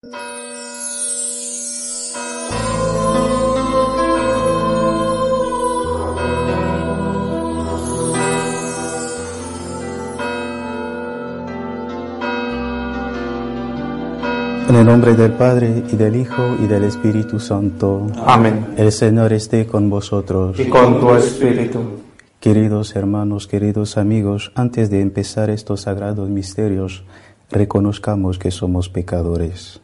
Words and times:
En 0.00 0.10
el 14.76 14.86
nombre 14.86 15.14
del 15.14 15.32
Padre 15.32 15.82
y 15.90 15.96
del 15.96 16.14
Hijo 16.14 16.44
y 16.62 16.68
del 16.68 16.84
Espíritu 16.84 17.40
Santo. 17.40 18.06
Amén. 18.24 18.74
El 18.76 18.92
Señor 18.92 19.32
esté 19.32 19.66
con 19.66 19.90
vosotros. 19.90 20.60
Y 20.60 20.68
con 20.68 21.00
tu 21.00 21.12
espíritu. 21.16 21.80
Queridos 22.38 22.94
hermanos, 22.94 23.48
queridos 23.48 23.98
amigos, 23.98 24.52
antes 24.54 24.90
de 24.90 25.00
empezar 25.00 25.50
estos 25.50 25.80
sagrados 25.80 26.28
misterios, 26.28 27.02
reconozcamos 27.50 28.38
que 28.38 28.52
somos 28.52 28.88
pecadores. 28.88 29.80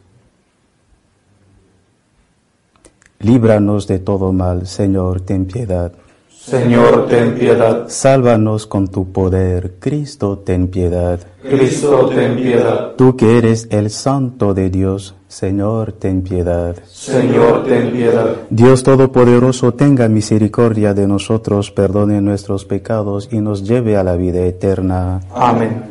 Líbranos 3.25 3.87
de 3.87 3.97
todo 3.97 4.31
mal, 4.31 4.67
Señor, 4.67 5.21
ten 5.21 5.45
piedad. 5.45 5.91
Señor, 6.29 7.07
ten 7.07 7.33
piedad. 7.33 7.85
Sálvanos 7.87 8.67
con 8.67 8.87
tu 8.87 9.11
poder, 9.11 9.77
Cristo, 9.79 10.43
ten 10.45 10.67
piedad. 10.67 11.19
Cristo, 11.41 12.07
ten 12.07 12.35
piedad. 12.35 12.91
Tú 12.95 13.17
que 13.17 13.39
eres 13.39 13.67
el 13.71 13.89
Santo 13.89 14.53
de 14.53 14.69
Dios, 14.69 15.15
Señor, 15.27 15.93
ten 15.93 16.21
piedad. 16.21 16.75
Señor, 16.85 17.63
ten 17.63 17.91
piedad. 17.91 18.35
Dios 18.51 18.83
Todopoderoso, 18.83 19.73
tenga 19.73 20.07
misericordia 20.07 20.93
de 20.93 21.07
nosotros, 21.07 21.71
perdone 21.71 22.21
nuestros 22.21 22.63
pecados 22.63 23.29
y 23.31 23.39
nos 23.39 23.63
lleve 23.63 23.97
a 23.97 24.03
la 24.03 24.15
vida 24.15 24.45
eterna. 24.45 25.21
Amén. 25.33 25.83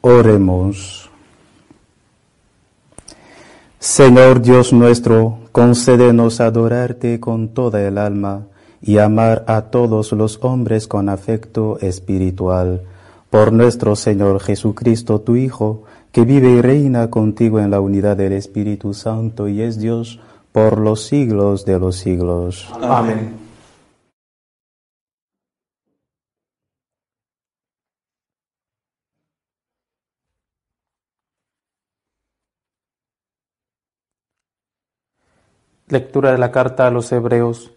Oremos. 0.00 0.99
Señor 3.80 4.42
Dios 4.42 4.74
nuestro, 4.74 5.38
concédenos 5.52 6.42
adorarte 6.42 7.18
con 7.18 7.48
toda 7.48 7.80
el 7.80 7.96
alma 7.96 8.42
y 8.82 8.98
amar 8.98 9.42
a 9.46 9.62
todos 9.62 10.12
los 10.12 10.38
hombres 10.42 10.86
con 10.86 11.08
afecto 11.08 11.78
espiritual. 11.80 12.82
Por 13.30 13.54
nuestro 13.54 13.96
Señor 13.96 14.40
Jesucristo, 14.40 15.22
tu 15.22 15.34
Hijo, 15.36 15.84
que 16.12 16.26
vive 16.26 16.50
y 16.50 16.60
reina 16.60 17.08
contigo 17.08 17.58
en 17.58 17.70
la 17.70 17.80
unidad 17.80 18.18
del 18.18 18.34
Espíritu 18.34 18.92
Santo 18.92 19.48
y 19.48 19.62
es 19.62 19.78
Dios 19.78 20.20
por 20.52 20.78
los 20.78 21.06
siglos 21.06 21.64
de 21.64 21.78
los 21.78 21.96
siglos. 21.96 22.68
Amén. 22.82 23.49
Lectura 35.90 36.30
de 36.30 36.38
la 36.38 36.52
carta 36.52 36.86
a 36.86 36.90
los 36.92 37.10
Hebreos. 37.10 37.72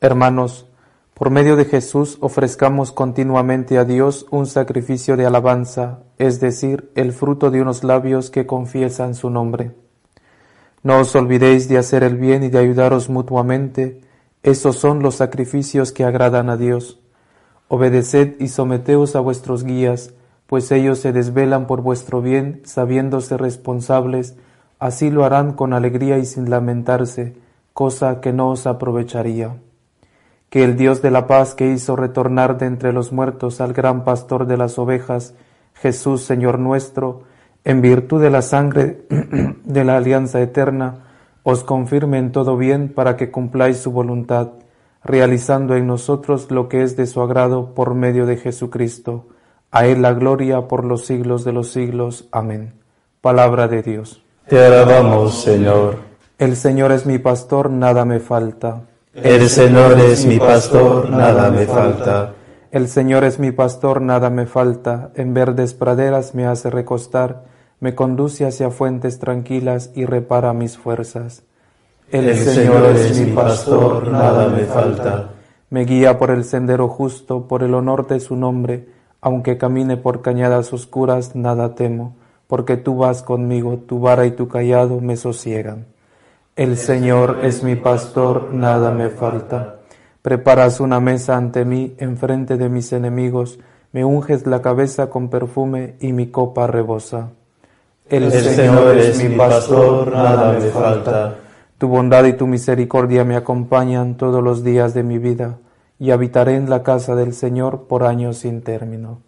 Hermanos, 0.00 0.66
por 1.14 1.30
medio 1.30 1.56
de 1.56 1.64
Jesús 1.64 2.16
ofrezcamos 2.20 2.92
continuamente 2.92 3.76
a 3.76 3.84
Dios 3.84 4.26
un 4.30 4.46
sacrificio 4.46 5.16
de 5.16 5.26
alabanza, 5.26 5.98
es 6.18 6.38
decir, 6.38 6.92
el 6.94 7.12
fruto 7.12 7.50
de 7.50 7.60
unos 7.60 7.82
labios 7.82 8.30
que 8.30 8.46
confiesan 8.46 9.16
su 9.16 9.30
nombre. 9.30 9.72
No 10.84 11.00
os 11.00 11.12
olvidéis 11.16 11.68
de 11.68 11.78
hacer 11.78 12.04
el 12.04 12.18
bien 12.18 12.44
y 12.44 12.50
de 12.50 12.60
ayudaros 12.60 13.08
mutuamente, 13.08 14.00
esos 14.44 14.76
son 14.76 15.02
los 15.02 15.16
sacrificios 15.16 15.90
que 15.90 16.04
agradan 16.04 16.48
a 16.48 16.56
Dios. 16.56 17.00
Obedeced 17.66 18.36
y 18.38 18.46
someteos 18.46 19.16
a 19.16 19.20
vuestros 19.20 19.64
guías, 19.64 20.14
pues 20.46 20.70
ellos 20.70 21.00
se 21.00 21.12
desvelan 21.12 21.66
por 21.66 21.82
vuestro 21.82 22.22
bien, 22.22 22.62
sabiéndose 22.64 23.36
responsables, 23.36 24.36
así 24.78 25.10
lo 25.10 25.24
harán 25.24 25.52
con 25.52 25.72
alegría 25.72 26.18
y 26.18 26.24
sin 26.24 26.50
lamentarse, 26.50 27.36
cosa 27.72 28.20
que 28.20 28.32
no 28.32 28.50
os 28.50 28.66
aprovecharía 28.66 29.56
que 30.50 30.64
el 30.64 30.76
Dios 30.76 31.02
de 31.02 31.10
la 31.10 31.26
paz 31.26 31.54
que 31.54 31.70
hizo 31.70 31.96
retornar 31.96 32.58
de 32.58 32.66
entre 32.66 32.92
los 32.92 33.12
muertos 33.12 33.60
al 33.60 33.72
gran 33.72 34.04
pastor 34.04 34.46
de 34.46 34.56
las 34.56 34.78
ovejas, 34.78 35.34
Jesús 35.74 36.22
Señor 36.22 36.58
nuestro, 36.58 37.22
en 37.64 37.82
virtud 37.82 38.22
de 38.22 38.30
la 38.30 38.42
sangre 38.42 39.04
de 39.64 39.84
la 39.84 39.96
alianza 39.96 40.40
eterna, 40.40 41.04
os 41.42 41.64
confirme 41.64 42.18
en 42.18 42.32
todo 42.32 42.56
bien 42.56 42.92
para 42.92 43.16
que 43.16 43.30
cumpláis 43.30 43.78
su 43.78 43.92
voluntad, 43.92 44.52
realizando 45.04 45.76
en 45.76 45.86
nosotros 45.86 46.50
lo 46.50 46.68
que 46.68 46.82
es 46.82 46.96
de 46.96 47.06
su 47.06 47.20
agrado 47.20 47.74
por 47.74 47.94
medio 47.94 48.26
de 48.26 48.36
Jesucristo. 48.36 49.26
A 49.70 49.86
Él 49.86 50.02
la 50.02 50.12
gloria 50.14 50.66
por 50.66 50.84
los 50.84 51.04
siglos 51.06 51.44
de 51.44 51.52
los 51.52 51.70
siglos. 51.70 52.26
Amén. 52.32 52.72
Palabra 53.20 53.68
de 53.68 53.82
Dios. 53.82 54.22
Te 54.48 54.64
alabamos, 54.64 55.42
Señor. 55.42 55.96
El 56.38 56.56
Señor 56.56 56.90
es 56.92 57.04
mi 57.04 57.18
pastor, 57.18 57.68
nada 57.70 58.06
me 58.06 58.18
falta. 58.18 58.80
El 59.12 59.46
Señor 59.50 60.00
es 60.00 60.24
mi 60.24 60.38
pastor, 60.38 61.10
nada 61.10 61.50
me 61.50 61.66
falta. 61.66 62.32
El 62.70 62.88
Señor 62.88 63.24
es 63.24 63.38
mi 63.38 63.52
pastor, 63.52 64.00
nada 64.00 64.30
me 64.30 64.46
falta. 64.46 65.10
En 65.16 65.34
verdes 65.34 65.74
praderas 65.74 66.34
me 66.34 66.46
hace 66.46 66.70
recostar, 66.70 67.44
me 67.80 67.94
conduce 67.94 68.46
hacia 68.46 68.70
fuentes 68.70 69.18
tranquilas 69.18 69.90
y 69.94 70.06
repara 70.06 70.54
mis 70.54 70.78
fuerzas. 70.78 71.42
El, 72.10 72.34
Señor 72.34 72.86
es 72.96 73.20
mi 73.20 73.32
pastor, 73.32 74.08
nada 74.08 74.48
me 74.48 74.64
falta. 74.64 75.28
Me 75.68 75.84
guía 75.84 76.18
por 76.18 76.30
el 76.30 76.44
sendero 76.44 76.88
justo, 76.88 77.46
por 77.46 77.62
el 77.62 77.74
honor 77.74 78.06
de 78.06 78.18
su 78.18 78.34
nombre. 78.34 78.88
Aunque 79.20 79.58
camine 79.58 79.98
por 79.98 80.22
cañadas 80.22 80.72
oscuras, 80.72 81.34
nada 81.34 81.74
temo, 81.74 82.14
porque 82.48 82.76
tú 82.76 82.96
vas 82.96 83.22
conmigo, 83.22 83.78
tu 83.86 84.00
vara 84.00 84.26
y 84.26 84.32
tu 84.32 84.48
callado 84.48 85.00
me 85.00 85.16
sosiegan. 85.16 85.86
El 86.56 86.76
Señor 86.76 87.40
es 87.44 87.62
mi 87.62 87.76
pastor, 87.76 88.52
nada 88.52 88.90
me 88.90 89.10
falta. 89.10 89.76
Preparas 90.22 90.80
una 90.80 90.98
mesa 90.98 91.36
ante 91.36 91.64
mí, 91.64 91.94
enfrente 91.98 92.56
de 92.56 92.68
mis 92.68 92.92
enemigos, 92.92 93.60
me 93.92 94.04
unges 94.04 94.46
la 94.46 94.60
cabeza 94.60 95.08
con 95.08 95.28
perfume 95.28 95.94
y 96.00 96.12
mi 96.12 96.30
copa 96.30 96.66
rebosa. 96.66 97.30
El, 98.08 98.32
Señor 98.32 98.96
es 98.96 99.22
mi 99.22 99.36
pastor, 99.36 100.10
nada 100.10 100.52
me 100.52 100.66
falta. 100.70 101.36
Tu 101.76 101.86
bondad 101.86 102.24
y 102.24 102.32
tu 102.32 102.46
misericordia 102.46 103.24
me 103.24 103.36
acompañan 103.36 104.16
todos 104.16 104.42
los 104.42 104.64
días 104.64 104.94
de 104.94 105.02
mi 105.02 105.18
vida, 105.18 105.58
y 105.98 106.10
habitaré 106.10 106.56
en 106.56 106.70
la 106.70 106.82
casa 106.82 107.14
del 107.14 107.34
Señor 107.34 107.86
por 107.86 108.04
años 108.04 108.38
sin 108.38 108.62
término. 108.62 109.20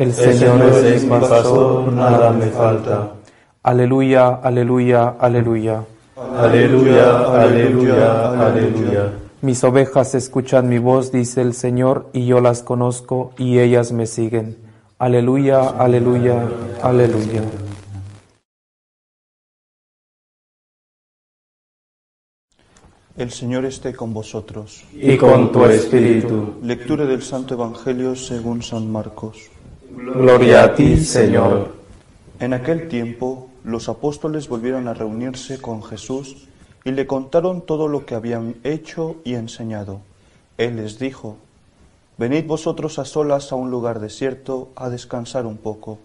El 0.00 0.14
Señor 0.14 0.62
es 0.62 1.04
mi 1.04 1.10
pastor, 1.10 1.92
nada 1.92 2.30
me 2.30 2.46
falta. 2.46 3.16
Aleluya, 3.62 4.36
aleluya, 4.36 5.08
aleluya. 5.18 5.84
Aleluya, 6.16 7.42
aleluya, 7.42 8.46
aleluya. 8.46 9.12
Mis 9.42 9.62
ovejas 9.62 10.14
escuchan 10.14 10.70
mi 10.70 10.78
voz, 10.78 11.12
dice 11.12 11.42
el 11.42 11.52
Señor, 11.52 12.08
y 12.14 12.24
yo 12.24 12.40
las 12.40 12.62
conozco 12.62 13.32
y 13.36 13.58
ellas 13.58 13.92
me 13.92 14.06
siguen. 14.06 14.56
Aleluya, 14.98 15.68
aleluya, 15.68 16.48
aleluya. 16.82 17.42
El 23.18 23.30
Señor 23.30 23.66
esté 23.66 23.94
con 23.94 24.14
vosotros. 24.14 24.82
Y 24.94 25.18
con 25.18 25.52
tu 25.52 25.62
espíritu. 25.66 26.54
Lectura 26.62 27.04
del 27.04 27.20
Santo 27.20 27.52
Evangelio 27.52 28.16
según 28.16 28.62
San 28.62 28.90
Marcos. 28.90 29.50
Gloria 29.92 30.62
a 30.62 30.74
ti, 30.74 30.96
Señor. 30.98 31.74
En 32.38 32.52
aquel 32.52 32.86
tiempo 32.86 33.50
los 33.64 33.88
apóstoles 33.88 34.48
volvieron 34.48 34.86
a 34.86 34.94
reunirse 34.94 35.60
con 35.60 35.82
Jesús 35.82 36.46
y 36.84 36.92
le 36.92 37.08
contaron 37.08 37.62
todo 37.62 37.88
lo 37.88 38.06
que 38.06 38.14
habían 38.14 38.54
hecho 38.62 39.16
y 39.24 39.34
enseñado. 39.34 40.00
Él 40.58 40.76
les 40.76 41.00
dijo, 41.00 41.38
Venid 42.18 42.46
vosotros 42.46 43.00
a 43.00 43.04
solas 43.04 43.50
a 43.50 43.56
un 43.56 43.72
lugar 43.72 43.98
desierto 43.98 44.68
a 44.76 44.90
descansar 44.90 45.44
un 45.44 45.56
poco, 45.56 45.98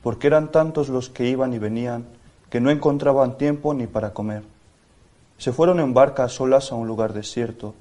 porque 0.00 0.28
eran 0.28 0.52
tantos 0.52 0.88
los 0.88 1.08
que 1.10 1.28
iban 1.28 1.52
y 1.52 1.58
venían 1.58 2.06
que 2.48 2.60
no 2.60 2.70
encontraban 2.70 3.38
tiempo 3.38 3.74
ni 3.74 3.88
para 3.88 4.12
comer. 4.12 4.44
Se 5.38 5.52
fueron 5.52 5.80
en 5.80 5.94
barca 5.94 6.22
a 6.22 6.28
solas 6.28 6.70
a 6.70 6.76
un 6.76 6.86
lugar 6.86 7.12
desierto. 7.12 7.74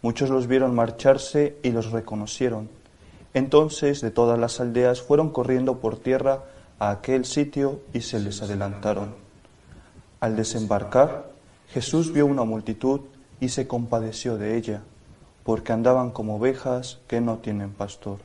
Muchos 0.00 0.30
los 0.30 0.46
vieron 0.46 0.76
marcharse 0.76 1.56
y 1.64 1.70
los 1.70 1.90
reconocieron. 1.90 2.68
Entonces 3.34 4.00
de 4.00 4.12
todas 4.12 4.38
las 4.38 4.60
aldeas 4.60 5.02
fueron 5.02 5.30
corriendo 5.30 5.80
por 5.80 5.96
tierra 5.96 6.44
a 6.78 6.90
aquel 6.90 7.24
sitio 7.24 7.80
y 7.92 8.00
se 8.00 8.20
les 8.20 8.40
adelantaron. 8.42 9.14
Al 10.20 10.36
desembarcar, 10.36 11.30
Jesús 11.68 12.12
vio 12.12 12.26
una 12.26 12.44
multitud 12.44 13.00
y 13.40 13.48
se 13.48 13.66
compadeció 13.66 14.38
de 14.38 14.56
ella, 14.56 14.82
porque 15.42 15.72
andaban 15.72 16.12
como 16.12 16.36
ovejas 16.36 17.00
que 17.08 17.20
no 17.20 17.38
tienen 17.38 17.70
pastor, 17.70 18.18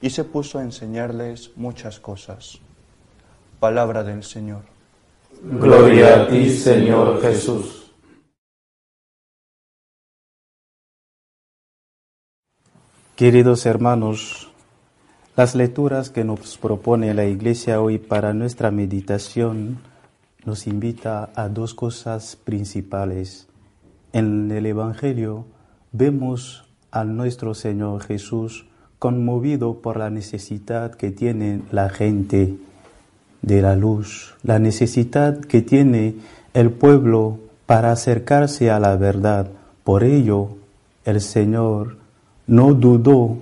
y 0.00 0.10
se 0.10 0.24
puso 0.24 0.58
a 0.58 0.62
enseñarles 0.62 1.50
muchas 1.54 2.00
cosas. 2.00 2.58
Palabra 3.60 4.02
del 4.02 4.24
Señor. 4.24 4.62
Gloria 5.42 6.22
a 6.22 6.28
ti, 6.28 6.50
Señor 6.50 7.20
Jesús. 7.20 7.77
Queridos 13.18 13.66
hermanos, 13.66 14.48
las 15.34 15.56
lecturas 15.56 16.08
que 16.08 16.22
nos 16.22 16.56
propone 16.56 17.14
la 17.14 17.24
Iglesia 17.24 17.80
hoy 17.80 17.98
para 17.98 18.32
nuestra 18.32 18.70
meditación 18.70 19.80
nos 20.44 20.68
invita 20.68 21.28
a 21.34 21.48
dos 21.48 21.74
cosas 21.74 22.36
principales. 22.36 23.48
En 24.12 24.52
el 24.52 24.66
Evangelio 24.66 25.46
vemos 25.90 26.64
a 26.92 27.02
nuestro 27.02 27.54
Señor 27.54 28.04
Jesús 28.04 28.66
conmovido 29.00 29.80
por 29.82 29.96
la 29.96 30.10
necesidad 30.10 30.94
que 30.94 31.10
tiene 31.10 31.62
la 31.72 31.88
gente 31.88 32.56
de 33.42 33.62
la 33.62 33.74
luz, 33.74 34.36
la 34.44 34.60
necesidad 34.60 35.40
que 35.40 35.60
tiene 35.60 36.14
el 36.54 36.70
pueblo 36.70 37.40
para 37.66 37.90
acercarse 37.90 38.70
a 38.70 38.78
la 38.78 38.94
verdad. 38.94 39.50
Por 39.82 40.04
ello, 40.04 40.50
el 41.04 41.20
Señor 41.20 41.97
no 42.48 42.74
dudó 42.74 43.36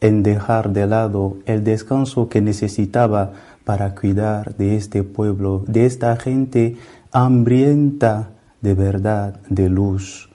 en 0.00 0.22
dejar 0.22 0.72
de 0.74 0.86
lado 0.86 1.38
el 1.46 1.64
descanso 1.64 2.28
que 2.28 2.42
necesitaba 2.42 3.32
para 3.64 3.94
cuidar 3.94 4.56
de 4.56 4.76
este 4.76 5.02
pueblo, 5.02 5.64
de 5.66 5.86
esta 5.86 6.16
gente 6.16 6.76
hambrienta 7.12 8.30
de 8.60 8.74
verdad, 8.74 9.40
de 9.48 9.68
luz. 9.68 10.28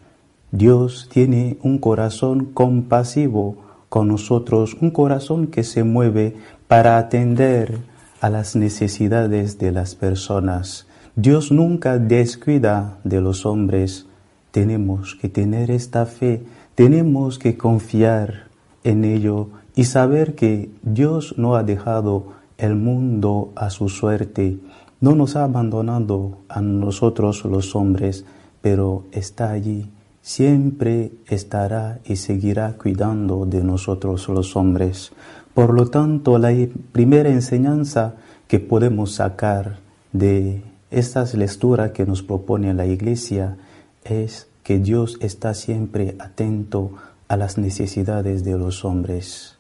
Dios 0.52 1.10
tiene 1.12 1.58
un 1.62 1.78
corazón 1.78 2.46
compasivo 2.46 3.58
con 3.90 4.08
nosotros, 4.08 4.78
un 4.80 4.92
corazón 4.92 5.48
que 5.48 5.64
se 5.64 5.84
mueve 5.84 6.36
para 6.68 6.98
atender 6.98 7.80
a 8.22 8.30
las 8.30 8.56
necesidades 8.56 9.58
de 9.58 9.72
las 9.72 9.96
personas. 9.96 10.88
Dios 11.16 11.52
nunca 11.52 12.00
descuida 12.00 12.98
de 13.04 13.22
los 13.22 13.46
hombres. 13.46 14.08
Tenemos 14.52 15.16
que 15.16 15.30
tener 15.30 15.70
esta 15.72 16.06
fe, 16.06 16.44
tenemos 16.76 17.40
que 17.40 17.58
confiar 17.58 18.48
en 18.84 19.04
ello 19.04 19.50
y 19.76 19.86
saber 19.86 20.36
que 20.36 20.70
Dios 20.82 21.36
no 21.38 21.56
ha 21.56 21.64
dejado 21.64 22.34
el 22.58 22.76
mundo 22.76 23.52
a 23.56 23.70
su 23.70 23.90
suerte, 23.90 24.60
no 25.02 25.16
nos 25.16 25.36
ha 25.36 25.44
abandonado 25.44 26.38
a 26.50 26.62
nosotros 26.62 27.44
los 27.46 27.76
hombres, 27.76 28.26
pero 28.62 29.06
está 29.12 29.52
allí, 29.52 29.90
siempre 30.22 31.12
estará 31.28 32.00
y 32.06 32.16
seguirá 32.16 32.74
cuidando 32.78 33.46
de 33.46 33.64
nosotros 33.64 34.30
los 34.30 34.56
hombres. 34.56 35.12
Por 35.54 35.74
lo 35.74 35.88
tanto, 35.90 36.38
la 36.38 36.52
primera 36.92 37.30
enseñanza 37.30 38.16
que 38.48 38.60
podemos 38.60 39.14
sacar 39.16 39.80
de 40.12 40.64
estas 40.90 41.34
lecturas 41.34 41.92
que 41.92 42.06
nos 42.06 42.24
propone 42.24 42.74
la 42.74 42.86
Iglesia 42.86 43.58
es 44.04 44.48
que 44.64 44.80
Dios 44.80 45.18
está 45.22 45.54
siempre 45.54 46.16
atento 46.20 46.94
a 47.28 47.38
las 47.38 47.58
necesidades 47.58 48.44
de 48.44 48.58
los 48.58 48.86
hombres. 48.86 49.58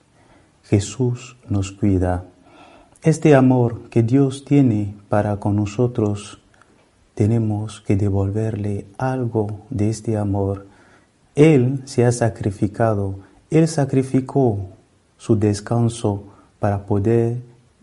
Jesús 0.63 1.37
nos 1.49 1.71
cuida. 1.71 2.25
Este 3.01 3.35
amor 3.35 3.89
que 3.89 4.01
Dios 4.01 4.45
tiene 4.45 4.95
para 5.09 5.37
con 5.37 5.57
nosotros, 5.57 6.39
tenemos 7.15 7.81
que 7.81 7.95
devolverle 7.95 8.87
algo 8.97 9.65
de 9.69 9.89
este 9.89 10.17
amor. 10.17 10.67
Él 11.35 11.81
se 11.85 12.05
ha 12.05 12.11
sacrificado, 12.11 13.19
Él 13.49 13.67
sacrificó 13.67 14.69
su 15.17 15.35
descanso 15.37 16.23
para 16.59 16.85
poder 16.85 17.41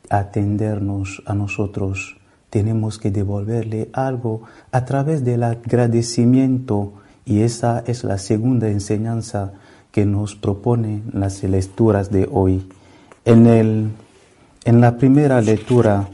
atendernos 0.09 1.23
a 1.27 1.35
nosotros. 1.35 2.17
Tenemos 2.49 2.99
que 2.99 3.11
devolverle 3.11 3.91
algo 3.93 4.43
a 4.73 4.85
través 4.85 5.25
del 5.25 5.43
agradecimiento 5.45 6.95
y 7.31 7.43
esa 7.43 7.85
es 7.87 8.03
la 8.03 8.19
segunda 8.19 8.69
enseñanza 8.69 9.53
que 9.93 10.05
nos 10.05 10.35
propone 10.35 11.05
las 11.13 11.45
lecturas 11.45 12.11
de 12.11 12.29
hoy. 12.31 12.67
En, 13.25 13.47
el, 13.47 13.91
en 14.65 14.81
la 14.81 14.97
primera 14.97 15.41
lectura 15.41 16.09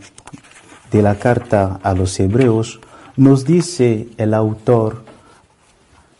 de 0.92 1.00
la 1.00 1.14
carta 1.14 1.80
a 1.82 1.94
los 1.94 2.20
hebreos 2.20 2.80
nos 3.16 3.46
dice 3.46 4.08
el 4.18 4.34
autor 4.34 5.04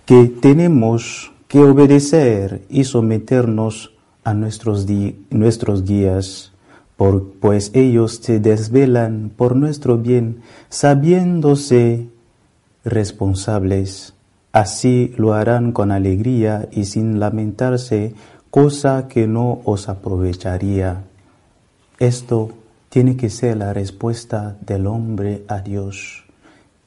que 0.07 0.25
tenemos 0.29 1.31
que 1.47 1.59
obedecer 1.59 2.65
y 2.71 2.85
someternos 2.85 3.93
a 4.25 4.33
nuestros, 4.33 4.87
nuestros 5.29 5.85
guías, 5.85 6.53
por, 6.97 7.33
pues 7.35 7.71
ellos 7.75 8.21
se 8.23 8.41
desvelan 8.41 9.31
por 9.37 9.57
nuestro 9.57 9.99
bien, 9.99 10.41
sabiéndose 10.71 12.09
responsables. 12.83 14.16
Así 14.56 15.12
lo 15.19 15.35
harán 15.35 15.73
con 15.73 15.93
alegría 15.93 16.67
y 16.73 16.87
sin 16.87 17.20
lamentarse, 17.20 18.14
cosa 18.49 19.06
que 19.06 19.26
no 19.26 19.61
os 19.67 19.91
aprovecharía. 19.91 21.05
Esto 21.99 22.53
tiene 22.88 23.19
que 23.19 23.29
ser 23.29 23.58
la 23.58 23.75
respuesta 23.75 24.56
del 24.62 24.87
hombre 24.87 25.44
a 25.47 25.61
Dios. 25.61 26.25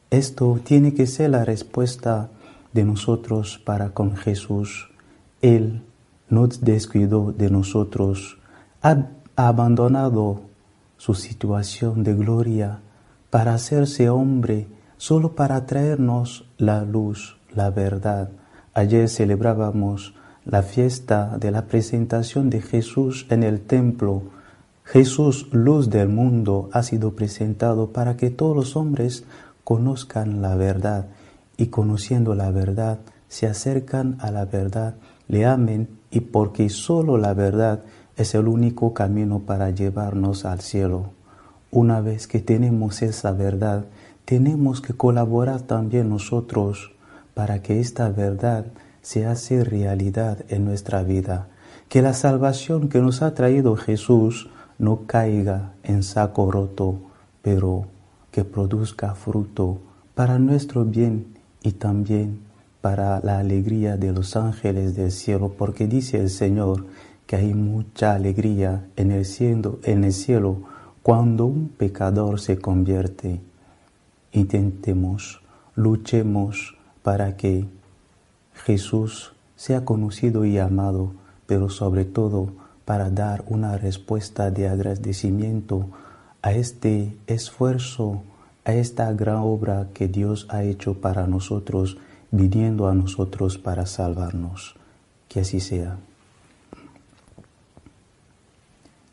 Esto 0.10 0.60
tiene 0.64 0.96
que 0.96 1.06
ser 1.06 1.30
la 1.30 1.46
respuesta 1.46 2.32
de 2.74 2.86
nosotros 2.86 3.62
para 3.64 3.92
con 3.92 4.16
Jesús. 4.16 4.90
Él 5.44 5.84
no 6.28 6.48
descuidó 6.48 7.32
de 7.34 7.52
nosotros, 7.52 8.40
ha 8.82 9.10
abandonado 9.36 10.42
su 10.98 11.14
situación 11.14 12.04
de 12.04 12.16
gloria 12.16 12.80
para 13.30 13.54
hacerse 13.54 14.10
hombre, 14.10 14.66
solo 14.98 15.36
para 15.36 15.68
traernos 15.68 16.50
la 16.58 16.82
luz, 16.82 17.39
la 17.54 17.70
verdad. 17.70 18.30
Ayer 18.74 19.10
celebrábamos 19.10 20.14
la 20.46 20.64
fiesta 20.64 21.38
de 21.38 21.52
la 21.52 21.66
presentación 21.66 22.50
de 22.50 22.62
Jesús 22.62 23.28
en 23.30 23.44
el 23.44 23.62
templo. 23.62 24.24
Jesús, 24.84 25.48
luz 25.52 25.90
del 25.90 26.10
mundo, 26.10 26.70
ha 26.74 26.84
sido 26.84 27.16
presentado 27.16 27.92
para 27.92 28.18
que 28.18 28.30
todos 28.30 28.56
los 28.56 28.76
hombres 28.76 29.26
conozcan 29.64 30.42
la 30.42 30.56
verdad 30.56 31.08
y 31.58 31.68
conociendo 31.68 32.34
la 32.34 32.50
verdad 32.52 33.00
se 33.28 33.46
acercan 33.46 34.18
a 34.20 34.32
la 34.32 34.46
verdad, 34.46 34.96
le 35.28 35.46
amen 35.46 35.90
y 36.10 36.22
porque 36.22 36.70
solo 36.70 37.18
la 37.18 37.34
verdad 37.34 37.84
es 38.18 38.34
el 38.34 38.48
único 38.48 38.94
camino 38.94 39.40
para 39.40 39.70
llevarnos 39.70 40.46
al 40.46 40.62
cielo. 40.62 41.12
Una 41.72 42.02
vez 42.02 42.28
que 42.28 42.40
tenemos 42.40 43.04
esa 43.04 43.32
verdad, 43.32 43.86
tenemos 44.26 44.82
que 44.82 44.94
colaborar 44.94 45.62
también 45.62 46.10
nosotros 46.10 46.92
para 47.34 47.62
que 47.62 47.80
esta 47.80 48.10
verdad 48.10 48.66
se 49.02 49.26
hace 49.26 49.64
realidad 49.64 50.46
en 50.50 50.66
nuestra 50.66 51.04
vida. 51.04 51.48
Que 51.88 52.02
la 52.02 52.14
salvación 52.14 52.90
que 52.90 53.00
nos 53.00 53.22
ha 53.22 53.34
traído 53.34 53.76
Jesús 53.76 54.50
no 54.78 55.08
caiga 55.08 55.74
en 55.84 56.04
saco 56.04 56.52
roto, 56.52 57.02
pero 57.42 57.86
que 58.32 58.46
produzca 58.46 59.16
fruto 59.16 59.80
para 60.16 60.40
nuestro 60.40 60.86
bien 60.86 61.28
y 61.64 61.74
también 61.74 62.40
para 62.82 63.20
la 63.20 63.40
alegría 63.40 63.98
de 63.98 64.12
los 64.14 64.36
ángeles 64.36 64.96
del 64.96 65.12
cielo, 65.12 65.54
porque 65.58 65.88
dice 65.88 66.20
el 66.20 66.30
Señor 66.30 66.86
que 67.26 67.36
hay 67.36 67.54
mucha 67.54 68.14
alegría 68.14 68.88
en 68.96 69.12
el 69.12 69.26
cielo, 69.26 69.80
en 69.84 70.04
el 70.04 70.14
cielo 70.14 70.64
cuando 71.04 71.46
un 71.46 71.70
pecador 71.70 72.40
se 72.40 72.58
convierte. 72.58 73.42
Intentemos, 74.32 75.42
luchemos 75.76 76.79
para 77.04 77.38
que 77.38 77.66
Jesús 78.54 79.34
sea 79.56 79.86
conocido 79.86 80.46
y 80.46 80.58
amado, 80.58 81.14
pero 81.46 81.70
sobre 81.70 82.06
todo 82.06 82.52
para 82.86 83.10
dar 83.10 83.44
una 83.48 83.78
respuesta 83.78 84.52
de 84.52 84.68
agradecimiento 84.68 85.88
a 86.42 86.54
este 86.54 87.16
esfuerzo, 87.28 88.24
a 88.66 88.74
esta 88.74 89.12
gran 89.14 89.38
obra 89.38 89.90
que 89.94 90.08
Dios 90.08 90.48
ha 90.50 90.64
hecho 90.64 90.96
para 90.96 91.28
nosotros, 91.28 91.98
viniendo 92.32 92.88
a 92.88 92.94
nosotros 92.94 93.58
para 93.58 93.86
salvarnos. 93.86 94.76
Que 95.28 95.42
así 95.42 95.60
sea. 95.60 95.98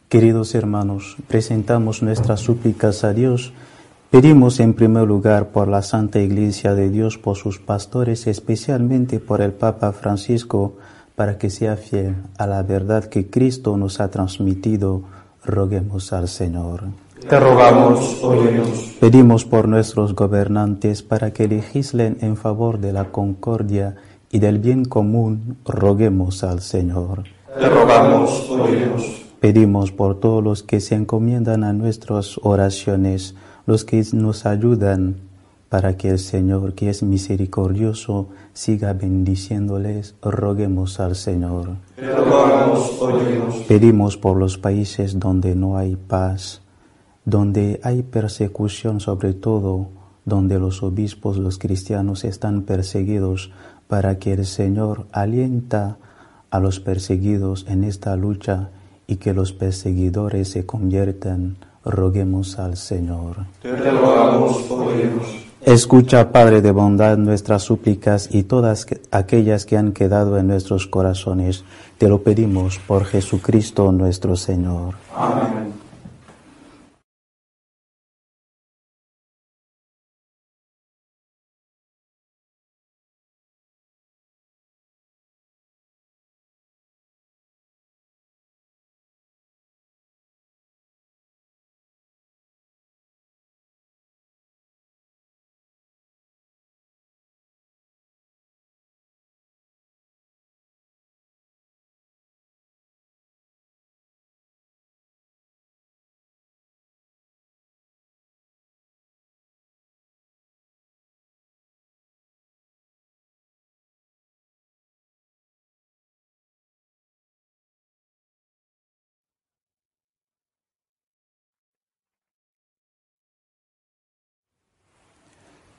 Queridos 0.09 0.55
hermanos, 0.55 1.16
presentamos 1.28 2.02
nuestras 2.02 2.40
súplicas 2.40 3.05
a 3.05 3.12
Dios 3.12 3.52
Pedimos 4.11 4.61
en 4.61 4.75
primer 4.75 5.07
lugar 5.07 5.49
por 5.49 5.67
la 5.67 5.83
Santa 5.83 6.21
Iglesia 6.21 6.75
de 6.75 6.91
Dios, 6.91 7.19
por 7.19 7.37
sus 7.37 7.59
pastores, 7.59 8.29
especialmente 8.29 9.19
por 9.19 9.41
el 9.41 9.53
Papa 9.53 9.93
Francisco, 9.93 10.77
para 11.17 11.39
que 11.39 11.51
sea 11.51 11.77
fiel 11.77 12.15
a 12.39 12.47
la 12.47 12.63
verdad 12.63 13.05
que 13.05 13.29
Cristo 13.29 13.77
nos 13.77 14.01
ha 14.01 14.09
transmitido. 14.11 15.03
Roguemos 15.45 16.13
al 16.13 16.29
Señor. 16.29 16.85
Te 17.29 17.41
rogamos, 17.41 18.23
óyenos. 18.23 18.97
Pedimos 19.01 19.45
por 19.45 19.67
nuestros 19.67 20.15
gobernantes 20.15 21.03
para 21.03 21.33
que 21.33 21.49
legislen 21.49 22.19
en 22.21 22.37
favor 22.37 22.79
de 22.79 22.93
la 22.93 23.11
concordia 23.11 23.97
y 24.31 24.39
del 24.39 24.61
bien 24.61 24.85
común. 24.85 25.57
Roguemos 25.65 26.45
al 26.45 26.61
Señor. 26.61 27.25
Te 27.59 27.69
rogamos, 27.69 28.49
óyenos. 28.51 29.23
Pedimos 29.41 29.91
por 29.91 30.21
todos 30.21 30.45
los 30.45 30.63
que 30.63 30.81
se 30.81 30.95
encomiendan 30.95 31.65
a 31.65 31.73
nuestras 31.73 32.39
oraciones 32.43 33.35
los 33.66 33.85
que 33.85 34.02
nos 34.12 34.46
ayudan 34.46 35.16
para 35.68 35.96
que 35.96 36.11
el 36.11 36.18
Señor, 36.18 36.75
que 36.75 36.88
es 36.88 37.02
misericordioso, 37.02 38.28
siga 38.52 38.92
bendiciéndoles, 38.92 40.14
roguemos 40.23 41.00
al 41.00 41.16
Señor. 41.16 41.76
Pedimos 43.66 44.16
por 44.16 44.37
los 44.37 44.58
países 44.58 45.18
donde 45.18 45.54
no 45.56 45.76
hay 45.76 45.96
paz, 45.96 46.62
donde 47.25 47.80
hay 47.82 48.02
persecución 48.02 49.00
sobre 49.00 49.35
todo 49.35 49.88
donde 50.25 50.58
los 50.58 50.82
obispos, 50.82 51.38
los 51.38 51.58
cristianos 51.58 52.25
están 52.25 52.62
perseguidos, 52.62 53.52
para 53.87 54.18
que 54.18 54.32
el 54.32 54.44
Señor 54.44 55.06
alienta 55.12 55.99
a 56.50 56.58
los 56.58 56.80
perseguidos 56.80 57.64
en 57.68 57.85
esta 57.85 58.16
lucha 58.16 58.70
y 59.06 59.16
que 59.16 59.32
los 59.32 59.52
perseguidores 59.52 60.49
se 60.49 60.66
conviertan, 60.66 61.56
roguemos 61.87 62.59
al 62.59 62.76
Señor. 62.76 63.37
Te 63.62 63.75
rogamos, 63.75 64.71
oremos. 64.71 65.47
Escucha, 65.62 66.31
Padre 66.31 66.61
de 66.62 66.71
bondad, 66.71 67.16
nuestras 67.16 67.62
súplicas 67.62 68.28
y 68.31 68.45
todas 68.45 68.87
aquellas 69.11 69.66
que 69.66 69.76
han 69.76 69.93
quedado 69.93 70.38
en 70.38 70.47
nuestros 70.47 70.87
corazones. 70.87 71.64
Te 71.99 72.09
lo 72.09 72.23
pedimos 72.23 72.78
por 72.78 73.05
Jesucristo 73.05 73.90
nuestro 73.90 74.37
Señor. 74.37 74.95
Amén. 75.14 75.75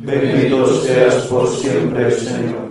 Bendito 0.00 0.80
seas 0.80 1.26
por 1.26 1.48
siempre, 1.48 2.10
Señor. 2.12 2.68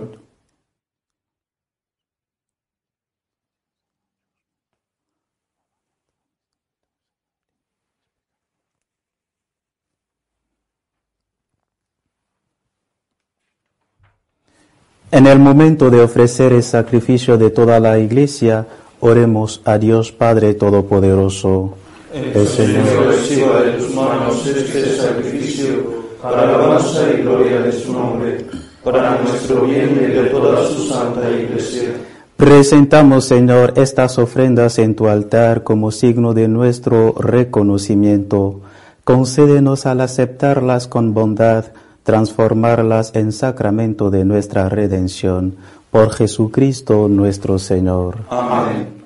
En 15.10 15.26
el 15.26 15.38
momento 15.38 15.90
de 15.90 16.00
ofrecer 16.00 16.52
el 16.52 16.62
sacrificio 16.62 17.36
de 17.36 17.50
toda 17.50 17.78
la 17.78 17.98
iglesia, 17.98 18.66
oremos 19.00 19.60
a 19.64 19.76
Dios 19.76 20.12
Padre 20.12 20.54
Todopoderoso. 20.54 21.74
El 22.12 22.46
Señor 22.46 23.06
reciba 23.06 23.62
de 23.62 23.72
tus 23.72 23.94
manos 23.94 24.46
este 24.46 24.96
sacrificio 24.96 26.07
para 26.22 26.42
alabanza 26.42 27.10
y 27.12 27.22
gloria 27.22 27.60
de 27.60 27.72
su 27.72 27.92
nombre, 27.92 28.46
para 28.82 29.20
nuestro 29.20 29.62
bien 29.62 29.98
y 30.02 30.12
de 30.12 30.24
toda 30.24 30.66
su 30.66 30.86
santa 30.86 31.30
iglesia. 31.30 31.90
Presentamos, 32.36 33.24
Señor, 33.24 33.74
estas 33.76 34.18
ofrendas 34.18 34.78
en 34.78 34.94
tu 34.94 35.08
altar 35.08 35.64
como 35.64 35.90
signo 35.90 36.34
de 36.34 36.46
nuestro 36.48 37.14
reconocimiento. 37.18 38.60
Concédenos 39.02 39.86
al 39.86 40.00
aceptarlas 40.00 40.86
con 40.86 41.14
bondad, 41.14 41.64
transformarlas 42.04 43.12
en 43.14 43.32
sacramento 43.32 44.10
de 44.10 44.24
nuestra 44.24 44.68
redención. 44.68 45.56
Por 45.90 46.10
Jesucristo 46.12 47.08
nuestro 47.08 47.58
Señor. 47.58 48.18
Amén. 48.30 48.97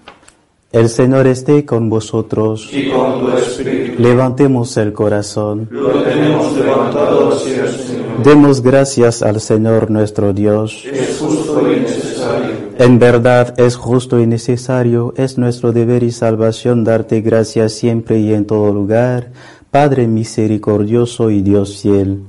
El 0.73 0.89
Señor 0.89 1.27
esté 1.27 1.67
con 1.67 1.91
vosotros. 1.91 2.71
Y 2.73 2.89
con 2.89 3.21
tu 3.21 3.37
espíritu. 3.37 4.03
Levantemos 4.03 4.75
el 4.79 4.95
corazón. 4.95 5.69
Lo 5.71 6.03
tenemos 6.03 6.57
levantado 6.57 7.29
hacia 7.29 7.65
el 7.65 7.69
Señor. 7.69 8.23
Demos 8.25 8.63
gracias 8.63 9.23
al 9.23 9.43
Señor 9.43 9.91
nuestro 9.91 10.33
Dios. 10.33 10.85
Es 10.91 11.19
justo 11.19 11.71
y 11.71 11.81
necesario. 11.81 12.53
En 12.79 12.99
verdad 12.99 13.55
es 13.61 13.77
justo 13.77 14.19
y 14.19 14.27
necesario, 14.27 15.13
es 15.19 15.37
nuestro 15.37 15.73
deber 15.73 16.03
y 16.03 16.11
salvación 16.11 16.85
darte 16.85 17.21
gracias 17.21 17.75
siempre 17.75 18.19
y 18.19 18.33
en 18.33 18.47
todo 18.47 18.73
lugar, 18.73 19.31
Padre 19.71 20.07
misericordioso 20.07 21.31
y 21.31 21.43
Dios 21.43 21.83
fiel, 21.83 22.23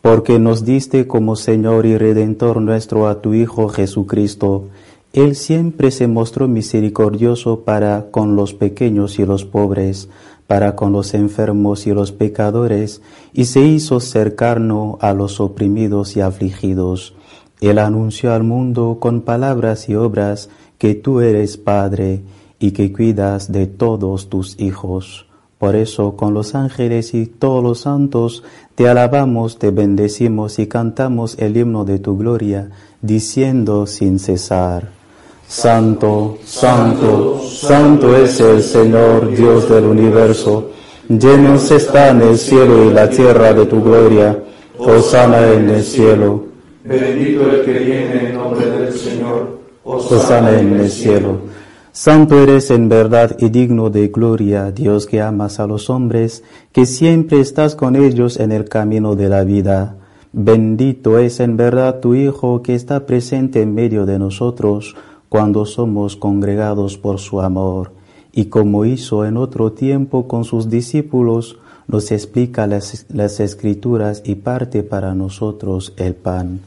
porque 0.00 0.38
nos 0.38 0.64
diste 0.64 1.06
como 1.06 1.36
Señor 1.36 1.84
y 1.84 1.98
Redentor 1.98 2.62
nuestro 2.62 3.08
a 3.08 3.20
tu 3.20 3.34
Hijo 3.34 3.68
Jesucristo. 3.68 4.68
Él 5.12 5.34
siempre 5.34 5.90
se 5.90 6.06
mostró 6.06 6.46
misericordioso 6.46 7.64
para 7.64 8.12
con 8.12 8.36
los 8.36 8.54
pequeños 8.54 9.18
y 9.18 9.26
los 9.26 9.44
pobres, 9.44 10.08
para 10.46 10.76
con 10.76 10.92
los 10.92 11.14
enfermos 11.14 11.88
y 11.88 11.92
los 11.92 12.12
pecadores, 12.12 13.02
y 13.32 13.46
se 13.46 13.60
hizo 13.60 13.98
cercano 13.98 14.98
a 15.00 15.12
los 15.12 15.40
oprimidos 15.40 16.16
y 16.16 16.20
afligidos. 16.20 17.14
Él 17.60 17.78
anunció 17.78 18.32
al 18.32 18.44
mundo 18.44 18.98
con 19.00 19.22
palabras 19.22 19.88
y 19.88 19.96
obras 19.96 20.48
que 20.78 20.94
tú 20.94 21.20
eres 21.20 21.56
Padre 21.56 22.22
y 22.60 22.70
que 22.70 22.92
cuidas 22.92 23.50
de 23.50 23.66
todos 23.66 24.28
tus 24.28 24.60
hijos. 24.60 25.26
Por 25.58 25.74
eso 25.76 26.16
con 26.16 26.34
los 26.34 26.54
ángeles 26.54 27.14
y 27.14 27.26
todos 27.26 27.62
los 27.62 27.80
santos 27.80 28.44
te 28.76 28.88
alabamos, 28.88 29.58
te 29.58 29.72
bendecimos 29.72 30.58
y 30.58 30.68
cantamos 30.68 31.36
el 31.38 31.56
himno 31.56 31.84
de 31.84 31.98
tu 31.98 32.16
gloria, 32.16 32.70
diciendo 33.02 33.86
sin 33.86 34.18
cesar, 34.18 34.99
Santo, 35.50 36.38
Santo, 36.44 37.40
Santo 37.42 38.16
es 38.16 38.38
el 38.38 38.62
Señor 38.62 39.34
Dios 39.34 39.68
del 39.68 39.82
universo, 39.82 40.70
llenos 41.08 41.72
están 41.72 42.22
el 42.22 42.38
cielo 42.38 42.84
y 42.84 42.94
la 42.94 43.10
tierra 43.10 43.52
de 43.52 43.66
tu 43.66 43.82
gloria, 43.82 44.44
Hosana 44.78 45.52
en 45.52 45.68
el 45.70 45.82
cielo. 45.82 46.44
Bendito 46.84 47.50
el 47.50 47.64
que 47.64 47.72
viene 47.72 48.28
en 48.28 48.34
nombre 48.36 48.64
del 48.64 48.92
Señor. 48.92 49.58
Hosana 49.82 50.56
en 50.56 50.78
el 50.78 50.88
cielo. 50.88 51.40
Santo 51.90 52.40
eres 52.40 52.70
en 52.70 52.88
verdad 52.88 53.36
y 53.40 53.48
digno 53.48 53.90
de 53.90 54.06
gloria, 54.06 54.70
Dios 54.70 55.06
que 55.06 55.20
amas 55.20 55.58
a 55.58 55.66
los 55.66 55.90
hombres, 55.90 56.44
que 56.70 56.86
siempre 56.86 57.40
estás 57.40 57.74
con 57.74 57.96
ellos 57.96 58.38
en 58.38 58.52
el 58.52 58.66
camino 58.68 59.16
de 59.16 59.28
la 59.28 59.42
vida. 59.42 59.96
Bendito 60.32 61.18
es 61.18 61.40
en 61.40 61.56
verdad 61.56 61.98
tu 61.98 62.14
Hijo 62.14 62.62
que 62.62 62.76
está 62.76 63.04
presente 63.04 63.62
en 63.62 63.74
medio 63.74 64.06
de 64.06 64.20
nosotros 64.20 64.94
cuando 65.30 65.64
somos 65.64 66.16
congregados 66.16 66.98
por 66.98 67.20
su 67.20 67.40
amor, 67.40 67.92
y 68.32 68.46
como 68.46 68.84
hizo 68.84 69.24
en 69.24 69.36
otro 69.38 69.72
tiempo 69.72 70.28
con 70.28 70.44
sus 70.44 70.68
discípulos, 70.68 71.56
nos 71.86 72.10
explica 72.10 72.66
las, 72.66 73.40
escrituras 73.40 74.22
y 74.24 74.34
parte 74.34 74.82
para 74.82 75.14
nosotros 75.14 75.92
el 75.96 76.14
pan. 76.14 76.60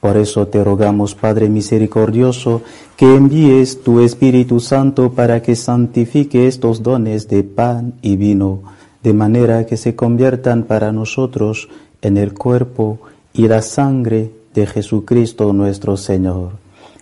Por 0.00 0.18
eso 0.18 0.46
te 0.48 0.62
rogamos, 0.62 1.14
Padre 1.14 1.48
misericordioso, 1.48 2.60
que 2.96 3.14
envíes 3.14 3.82
tu 3.82 4.00
Espíritu 4.00 4.60
Santo 4.60 5.12
para 5.12 5.40
que 5.40 5.56
santifique 5.56 6.46
estos 6.46 6.82
dones 6.82 7.26
de 7.26 7.42
pan 7.42 7.94
y 8.02 8.16
vino, 8.16 8.62
de 9.02 9.14
manera 9.14 9.64
que 9.64 9.78
se 9.78 9.96
conviertan 9.96 10.64
para 10.64 10.92
nosotros 10.92 11.70
en 12.02 12.18
el 12.18 12.34
cuerpo 12.34 12.98
y 13.32 13.48
la 13.48 13.62
sangre 13.62 14.30
de 14.54 14.66
Jesucristo 14.66 15.54
nuestro 15.54 15.96
Señor, 15.96 16.52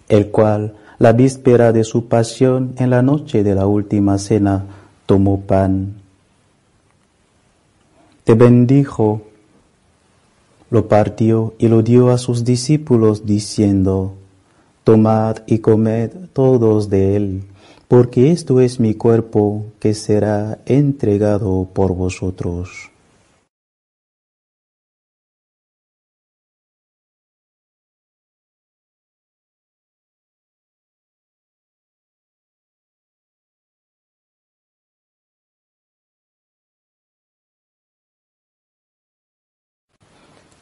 el 0.08 0.30
cual, 0.30 0.74
la 0.98 1.12
víspera 1.12 1.72
de 1.72 1.84
su 1.84 2.08
pasión, 2.08 2.74
en 2.78 2.90
la 2.90 3.02
noche 3.02 3.42
de 3.42 3.54
la 3.54 3.66
última 3.66 4.18
cena, 4.18 4.64
tomó 5.06 5.40
pan. 5.40 5.94
Te 8.24 8.34
bendijo 8.34 9.22
lo 10.70 10.86
partió 10.86 11.54
y 11.58 11.68
lo 11.68 11.82
dio 11.82 12.10
a 12.10 12.18
sus 12.18 12.44
discípulos 12.44 13.24
diciendo, 13.24 14.14
Tomad 14.84 15.38
y 15.46 15.58
comed 15.58 16.10
todos 16.32 16.90
de 16.90 17.16
él, 17.16 17.44
porque 17.88 18.32
esto 18.32 18.60
es 18.60 18.80
mi 18.80 18.94
cuerpo 18.94 19.64
que 19.78 19.94
será 19.94 20.58
entregado 20.66 21.68
por 21.72 21.94
vosotros. 21.94 22.90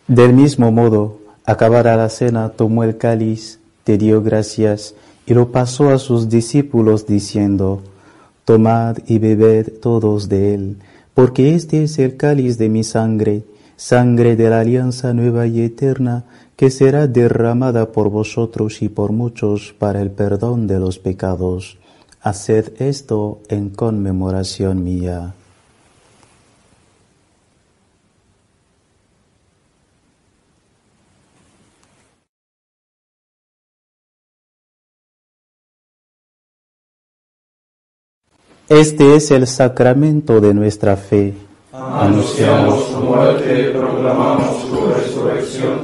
Del 0.08 0.34
mismo 0.34 0.70
modo, 0.70 1.18
acabada 1.44 1.96
la 1.96 2.08
cena, 2.08 2.50
tomó 2.50 2.84
el 2.84 2.96
cáliz, 2.96 3.58
te 3.82 3.98
dio 3.98 4.22
gracias 4.22 4.94
y 5.26 5.34
lo 5.34 5.50
pasó 5.50 5.90
a 5.90 5.98
sus 5.98 6.28
discípulos 6.28 7.08
diciendo, 7.08 7.82
Tomad 8.44 8.98
y 9.08 9.18
bebed 9.18 9.80
todos 9.82 10.28
de 10.28 10.54
él, 10.54 10.76
porque 11.12 11.56
este 11.56 11.82
es 11.82 11.98
el 11.98 12.16
cáliz 12.16 12.56
de 12.56 12.68
mi 12.68 12.84
sangre, 12.84 13.42
sangre 13.74 14.36
de 14.36 14.48
la 14.48 14.60
alianza 14.60 15.12
nueva 15.12 15.48
y 15.48 15.62
eterna, 15.62 16.24
que 16.54 16.70
será 16.70 17.08
derramada 17.08 17.90
por 17.90 18.08
vosotros 18.08 18.82
y 18.82 18.88
por 18.88 19.10
muchos 19.10 19.74
para 19.76 20.00
el 20.02 20.12
perdón 20.12 20.68
de 20.68 20.78
los 20.78 21.00
pecados. 21.00 21.78
Haced 22.20 22.80
esto 22.80 23.40
en 23.48 23.70
conmemoración 23.70 24.84
mía. 24.84 25.34
Este 38.68 39.14
es 39.14 39.30
el 39.30 39.46
sacramento 39.46 40.40
de 40.40 40.52
nuestra 40.52 40.96
fe. 40.96 41.34
Anunciamos 41.72 42.90
tu 42.90 42.98
muerte, 42.98 43.70
proclamamos 43.70 44.68
tu 44.68 44.86
resurrección. 44.86 45.80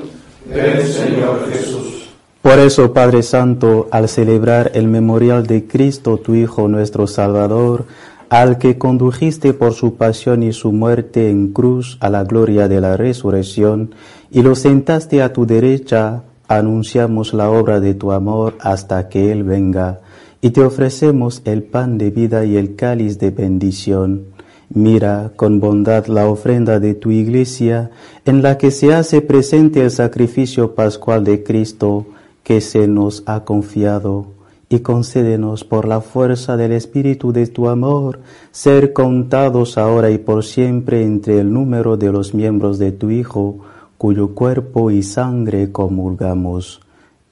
Ven, 0.46 0.84
Señor 0.84 1.48
Jesús. 1.48 2.08
Por 2.42 2.58
eso, 2.58 2.92
Padre 2.92 3.22
Santo, 3.22 3.86
al 3.92 4.08
celebrar 4.08 4.72
el 4.74 4.88
memorial 4.88 5.46
de 5.46 5.64
Cristo, 5.64 6.16
tu 6.16 6.34
Hijo 6.34 6.66
nuestro 6.66 7.06
Salvador, 7.06 7.84
al 8.28 8.58
que 8.58 8.78
condujiste 8.78 9.54
por 9.54 9.74
su 9.74 9.94
pasión 9.94 10.42
y 10.42 10.52
su 10.52 10.72
muerte 10.72 11.30
en 11.30 11.52
cruz 11.52 11.98
a 12.00 12.10
la 12.10 12.24
gloria 12.24 12.66
de 12.66 12.80
la 12.80 12.96
resurrección, 12.96 13.94
y 14.28 14.42
lo 14.42 14.56
sentaste 14.56 15.22
a 15.22 15.32
tu 15.32 15.46
derecha, 15.46 16.22
anunciamos 16.48 17.32
la 17.32 17.48
obra 17.48 17.78
de 17.78 17.94
tu 17.94 18.10
amor 18.10 18.56
hasta 18.58 19.08
que 19.08 19.30
Él 19.30 19.44
venga 19.44 20.00
y 20.44 20.50
te 20.50 20.60
ofrecemos 20.60 21.40
el 21.44 21.62
pan 21.62 21.98
de 21.98 22.10
vida 22.10 22.44
y 22.44 22.56
el 22.56 22.74
cáliz 22.74 23.20
de 23.20 23.30
bendición. 23.30 24.24
Mira 24.70 25.32
con 25.36 25.60
bondad 25.60 26.06
la 26.06 26.26
ofrenda 26.26 26.80
de 26.80 26.94
tu 26.94 27.12
iglesia, 27.12 27.92
en 28.24 28.42
la 28.42 28.58
que 28.58 28.72
se 28.72 28.92
hace 28.92 29.20
presente 29.20 29.82
el 29.84 29.92
sacrificio 29.92 30.74
pascual 30.74 31.22
de 31.22 31.44
Cristo 31.44 32.06
que 32.42 32.60
se 32.60 32.88
nos 32.88 33.22
ha 33.26 33.44
confiado, 33.44 34.26
y 34.68 34.80
concédenos 34.80 35.62
por 35.62 35.86
la 35.86 36.00
fuerza 36.00 36.56
del 36.56 36.72
Espíritu 36.72 37.32
de 37.32 37.46
tu 37.46 37.68
amor, 37.68 38.18
ser 38.50 38.92
contados 38.92 39.78
ahora 39.78 40.10
y 40.10 40.18
por 40.18 40.44
siempre 40.44 41.04
entre 41.04 41.38
el 41.38 41.52
número 41.52 41.96
de 41.96 42.10
los 42.10 42.34
miembros 42.34 42.80
de 42.80 42.90
tu 42.90 43.10
Hijo, 43.10 43.58
cuyo 43.96 44.34
cuerpo 44.34 44.90
y 44.90 45.04
sangre 45.04 45.70
comulgamos 45.70 46.80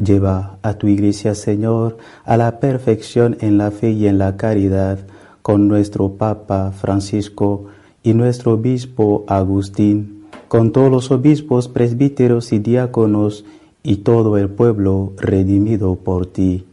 Lleva 0.02 0.56
a 0.62 0.74
tu 0.74 0.88
iglesia, 0.88 1.34
Señor, 1.34 1.98
a 2.24 2.38
la 2.38 2.58
perfección 2.58 3.36
en 3.40 3.58
la 3.58 3.70
fe 3.70 3.90
y 3.90 4.06
en 4.06 4.16
la 4.16 4.38
caridad, 4.38 4.98
con 5.42 5.68
nuestro 5.68 6.12
Papa 6.12 6.72
Francisco 6.72 7.66
y 8.02 8.14
nuestro 8.14 8.54
obispo 8.54 9.24
Agustín, 9.28 10.24
con 10.48 10.72
todos 10.72 10.90
los 10.90 11.10
obispos, 11.10 11.68
presbíteros 11.68 12.52
y 12.52 12.60
diáconos 12.60 13.44
y 13.82 13.96
todo 13.96 14.38
el 14.38 14.48
pueblo 14.48 15.12
redimido 15.18 15.96
por 15.96 16.26
ti. 16.26 16.64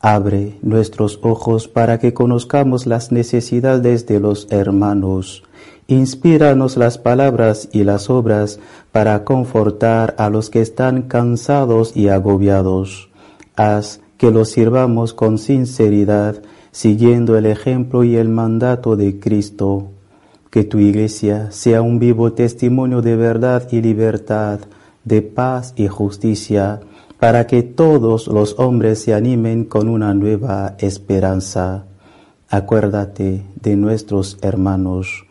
Abre 0.00 0.54
nuestros 0.62 1.18
ojos 1.22 1.66
para 1.66 1.98
que 1.98 2.14
conozcamos 2.14 2.86
las 2.86 3.10
necesidades 3.10 4.06
de 4.06 4.20
los 4.20 4.46
hermanos 4.50 5.42
Inspíranos 5.90 6.76
las 6.76 6.98
palabras 6.98 7.70
y 7.72 7.82
las 7.82 8.10
obras 8.10 8.60
para 8.92 9.24
confortar 9.24 10.14
a 10.18 10.28
los 10.28 10.50
que 10.50 10.60
están 10.60 11.00
cansados 11.00 11.96
y 11.96 12.08
agobiados. 12.08 13.08
Haz 13.56 14.02
que 14.18 14.30
los 14.30 14.50
sirvamos 14.50 15.14
con 15.14 15.38
sinceridad, 15.38 16.42
siguiendo 16.72 17.38
el 17.38 17.46
ejemplo 17.46 18.04
y 18.04 18.16
el 18.16 18.28
mandato 18.28 18.96
de 18.96 19.18
Cristo. 19.18 19.86
Que 20.50 20.62
tu 20.62 20.78
iglesia 20.78 21.50
sea 21.52 21.80
un 21.80 21.98
vivo 21.98 22.34
testimonio 22.34 23.00
de 23.00 23.16
verdad 23.16 23.66
y 23.72 23.80
libertad, 23.80 24.60
de 25.04 25.22
paz 25.22 25.72
y 25.74 25.88
justicia, 25.88 26.80
para 27.18 27.46
que 27.46 27.62
todos 27.62 28.26
los 28.26 28.58
hombres 28.58 29.00
se 29.00 29.14
animen 29.14 29.64
con 29.64 29.88
una 29.88 30.12
nueva 30.12 30.76
esperanza. 30.80 31.86
Acuérdate 32.50 33.46
de 33.62 33.76
nuestros 33.76 34.36
hermanos 34.42 35.27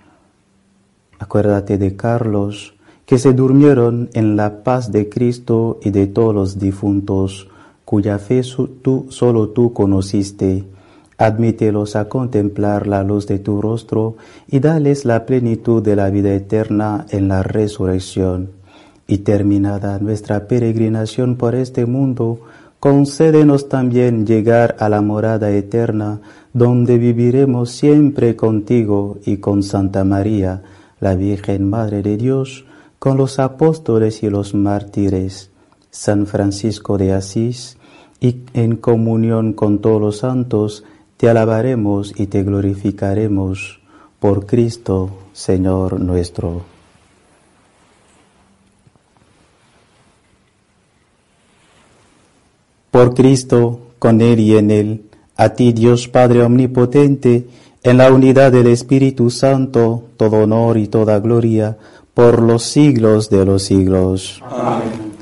Acuérdate 1.20 1.78
de 1.78 1.96
Carlos, 1.96 2.76
que 3.06 3.18
se 3.18 3.34
durmieron 3.34 4.10
en 4.14 4.36
la 4.36 4.64
paz 4.64 4.92
de 4.92 5.08
Cristo 5.08 5.80
y 5.82 5.92
de 5.92 6.08
todos 6.08 6.36
los 6.36 6.60
difuntos, 6.60 7.48
cuya 7.86 8.20
fe 8.20 8.42
tú, 8.82 9.08
solo 9.10 9.50
tú 9.50 9.72
conociste. 9.72 10.66
Admítelos 11.18 11.96
a 11.96 12.10
contemplar 12.10 12.86
la 12.86 13.04
luz 13.04 13.26
de 13.26 13.40
tu 13.40 13.62
rostro 13.62 14.18
y 14.48 14.60
dales 14.60 15.06
la 15.06 15.26
plenitud 15.26 15.82
de 15.82 15.96
la 15.96 16.10
vida 16.10 16.34
eterna 16.34 17.06
en 17.10 17.30
la 17.30 17.44
resurrección. 17.44 18.50
Y 19.08 19.20
terminada 19.20 20.00
nuestra 20.00 20.48
peregrinación 20.48 21.38
por 21.38 21.56
este 21.56 21.86
mundo, 21.86 22.42
concédenos 22.80 23.70
también 23.70 24.28
llegar 24.28 24.76
a 24.80 24.90
la 24.90 25.02
morada 25.02 25.50
eterna, 25.50 26.20
donde 26.54 26.98
viviremos 26.98 27.72
siempre 27.72 28.36
contigo 28.36 29.18
y 29.26 29.38
con 29.38 29.64
Santa 29.64 30.04
María, 30.04 30.62
la 31.00 31.16
Virgen 31.16 31.70
Madre 31.70 32.02
de 32.02 32.18
Dios, 32.18 32.66
con 33.00 33.18
los 33.18 33.40
apóstoles 33.40 34.24
y 34.24 34.30
los 34.30 34.54
mártires, 34.54 35.52
San 35.92 36.26
Francisco 36.26 36.98
de 36.98 37.14
Asís, 37.14 37.78
y 38.20 38.38
en 38.54 38.78
comunión 38.78 39.54
con 39.54 39.80
todos 39.80 40.02
los 40.02 40.18
santos, 40.18 40.84
te 41.18 41.30
alabaremos 41.30 42.20
y 42.20 42.28
te 42.28 42.44
glorificaremos 42.44 43.80
por 44.20 44.46
Cristo, 44.46 45.12
Señor 45.34 46.00
nuestro. 46.00 46.64
Por 52.90 53.14
Cristo, 53.14 53.82
con 54.00 54.22
Él 54.22 54.40
y 54.40 54.58
en 54.58 54.72
Él, 54.72 55.04
a 55.36 55.50
ti 55.50 55.72
Dios 55.72 56.08
Padre 56.08 56.42
Omnipotente, 56.42 57.48
en 57.84 57.98
la 57.98 58.12
unidad 58.12 58.52
del 58.52 58.68
Espíritu 58.68 59.30
Santo, 59.30 60.04
todo 60.18 60.44
honor 60.44 60.78
y 60.78 60.88
toda 60.88 61.20
gloria, 61.20 61.78
por 62.14 62.42
los 62.42 62.64
siglos 62.64 63.30
de 63.30 63.46
los 63.46 63.64
siglos. 63.64 64.42
Amén. 64.50 65.14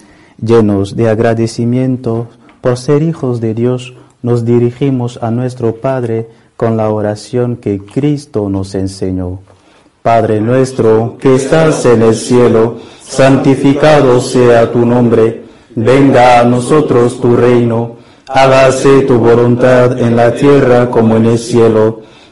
Llenos 0.42 0.96
de 0.96 1.10
agradecimiento 1.10 2.28
por 2.62 2.78
ser 2.78 3.04
hijos 3.04 3.42
de 3.42 3.54
Dios, 3.54 3.94
nos 4.22 4.44
dirigimos 4.44 5.20
a 5.22 5.30
nuestro 5.32 5.76
Padre 5.76 6.28
con 6.58 6.78
la 6.78 6.90
oración 6.90 7.58
que 7.58 7.80
Cristo 7.80 8.50
nos 8.50 8.74
enseñó. 8.76 9.40
Padre 10.02 10.40
nuestro 10.40 11.18
que 11.20 11.36
estás 11.36 11.86
en 11.86 12.02
el 12.02 12.16
cielo, 12.16 12.78
santificado 13.02 14.20
sea 14.20 14.72
tu 14.72 14.86
nombre, 14.86 15.44
venga 15.76 16.40
a 16.40 16.44
nosotros 16.44 17.20
tu 17.20 17.36
reino, 17.36 17.98
hágase 18.28 19.02
tu 19.02 19.18
voluntad 19.20 20.00
en 20.00 20.16
la 20.16 20.34
tierra 20.34 20.90
como 20.90 21.18
en 21.18 21.26
el 21.26 21.40
cielo. 21.40 22.02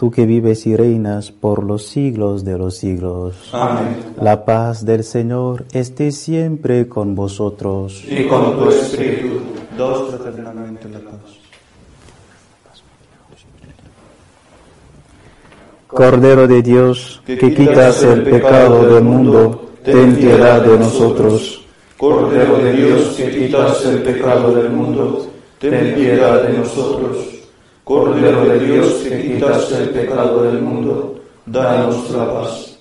tú 0.00 0.10
que 0.10 0.24
vives 0.24 0.66
y 0.66 0.74
reinas 0.74 1.30
por 1.30 1.62
los 1.62 1.84
siglos 1.84 2.42
de 2.42 2.56
los 2.56 2.78
siglos. 2.78 3.34
Amén. 3.52 4.14
La 4.18 4.46
paz 4.46 4.86
del 4.86 5.04
Señor 5.04 5.66
esté 5.74 6.10
siempre 6.10 6.88
con 6.88 7.14
vosotros. 7.14 8.02
Y 8.08 8.24
con 8.24 8.56
tu 8.56 8.70
espíritu. 8.70 9.40
Dos 9.76 10.12
la 10.12 10.18
paz. 10.18 11.20
Cordero 15.86 16.48
de 16.48 16.62
Dios, 16.62 17.20
que 17.26 17.36
quitas 17.54 18.02
el 18.02 18.22
pecado 18.22 18.94
del 18.94 19.04
mundo, 19.04 19.72
ten 19.84 20.16
piedad 20.16 20.62
de 20.62 20.78
nosotros. 20.78 21.62
Cordero 21.98 22.56
de 22.56 22.72
Dios, 22.72 23.16
que 23.18 23.30
quitas 23.30 23.84
el 23.84 24.02
pecado 24.02 24.50
del 24.54 24.70
mundo, 24.70 25.26
ten 25.58 25.94
piedad 25.94 26.44
de 26.44 26.56
nosotros. 26.56 27.39
Cordero 27.90 28.44
de 28.44 28.60
Dios, 28.60 28.92
que 29.02 29.20
quitas 29.20 29.72
el 29.72 29.88
pecado 29.90 30.44
del 30.44 30.62
mundo, 30.62 31.22
danos 31.44 32.08
la 32.10 32.32
paz. 32.32 32.78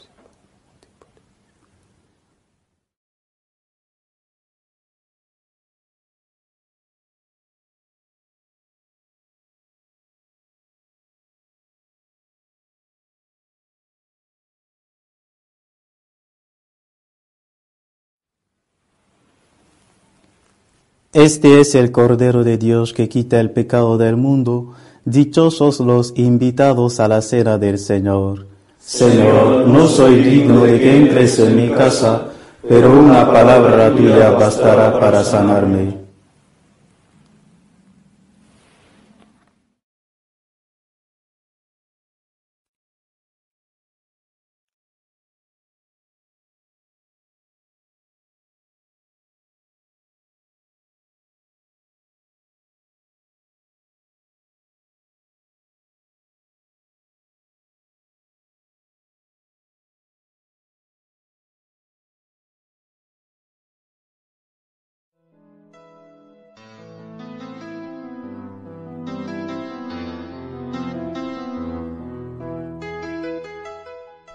Este 21.12 21.60
es 21.60 21.74
el 21.74 21.92
Cordero 21.92 22.44
de 22.44 22.60
Dios 22.60 22.94
que 22.94 23.10
quita 23.10 23.40
el 23.40 23.50
pecado 23.50 23.98
del 23.98 24.16
mundo. 24.16 24.76
Dichosos 25.10 25.80
los 25.80 26.14
invitados 26.18 27.00
a 27.00 27.08
la 27.08 27.24
cena 27.24 27.58
del 27.58 27.80
Señor. 27.80 28.46
Señor, 28.80 29.68
no 29.68 29.88
soy 29.88 30.18
digno 30.18 30.62
de 30.66 30.80
que 30.80 30.98
entres 30.98 31.40
en 31.40 31.56
mi 31.56 31.70
casa, 31.70 32.26
pero 32.68 32.94
una 32.94 33.26
palabra 33.26 33.92
tuya 33.96 34.30
bastará 34.30 35.00
para 35.00 35.24
sanarme. 35.24 35.98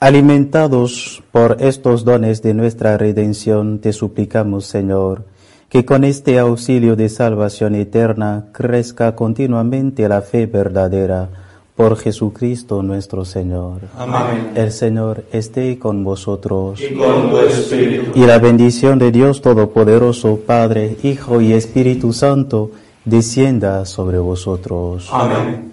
Alimentados 0.00 1.24
por 1.32 1.56
estos 1.58 2.04
dones 2.04 2.40
de 2.40 2.54
nuestra 2.54 2.96
redención, 2.96 3.80
te 3.80 3.92
suplicamos, 3.92 4.64
Señor, 4.64 5.24
que 5.68 5.84
con 5.84 6.04
este 6.04 6.38
auxilio 6.38 6.94
de 6.94 7.08
salvación 7.08 7.74
eterna 7.74 8.46
crezca 8.52 9.16
continuamente 9.16 10.08
la 10.08 10.22
fe 10.22 10.46
verdadera 10.46 11.28
por 11.74 11.96
Jesucristo 11.96 12.80
nuestro 12.84 13.24
Señor. 13.24 13.80
Amén. 13.96 14.52
El 14.54 14.70
Señor 14.70 15.24
esté 15.32 15.80
con 15.80 16.04
vosotros. 16.04 16.80
Y 16.80 16.94
con 16.94 17.30
tu 17.30 17.38
espíritu. 17.38 18.12
Y 18.14 18.24
la 18.24 18.38
bendición 18.38 19.00
de 19.00 19.10
Dios 19.10 19.42
Todopoderoso, 19.42 20.38
Padre, 20.46 20.96
Hijo 21.02 21.40
y 21.40 21.54
Espíritu 21.54 22.12
Santo, 22.12 22.70
descienda 23.04 23.84
sobre 23.84 24.18
vosotros. 24.18 25.08
Amén. 25.10 25.72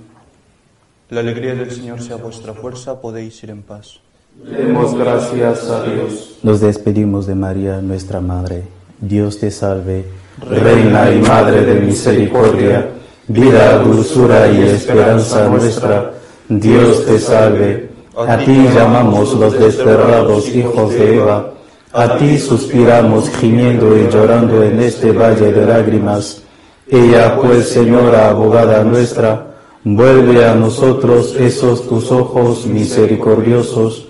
La 1.12 1.20
alegría 1.20 1.54
del 1.54 1.70
Señor 1.70 2.02
sea 2.02 2.16
vuestra 2.16 2.56
fuerza, 2.56 3.00
podéis 3.00 3.44
ir 3.44 3.52
en 3.52 3.62
paz. 3.62 4.00
Demos 4.44 4.96
gracias 4.96 5.70
a 5.70 5.84
Dios. 5.84 6.38
Nos 6.44 6.60
despedimos 6.60 7.26
de 7.26 7.36
María, 7.36 7.82
nuestra 7.82 8.20
Madre. 8.20 8.64
Dios 9.00 9.40
te 9.40 9.50
salve, 9.50 10.06
Reina 10.50 11.12
y 11.12 11.20
Madre 11.20 11.66
de 11.66 11.80
misericordia, 11.80 12.90
vida, 13.28 13.80
dulzura 13.80 14.52
y 14.52 14.62
esperanza 14.62 15.48
nuestra, 15.48 16.14
Dios 16.50 17.06
te 17.06 17.20
salve. 17.20 17.90
A 18.16 18.38
ti 18.38 18.68
llamamos 18.74 19.34
los 19.34 19.58
desterrados 19.58 20.48
hijos 20.50 20.94
de 20.94 21.16
Eva, 21.16 21.52
a 21.92 22.18
ti 22.18 22.38
suspiramos 22.38 23.30
gimiendo 23.30 23.98
y 23.98 24.10
llorando 24.10 24.64
en 24.64 24.82
este 24.82 25.12
valle 25.12 25.52
de 25.52 25.66
lágrimas. 25.66 26.42
Ella 26.88 27.38
pues, 27.42 27.70
Señora, 27.70 28.30
abogada 28.30 28.84
nuestra, 28.84 29.56
vuelve 29.84 30.46
a 30.46 30.56
nosotros 30.56 31.36
esos 31.36 31.88
tus 31.88 32.12
ojos 32.12 32.66
misericordiosos, 32.66 34.10